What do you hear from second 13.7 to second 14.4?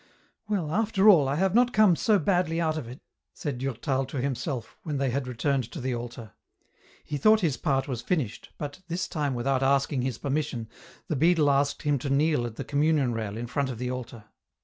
the altar.